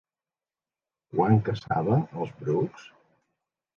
[1.11, 2.89] Quan caçava als brucs?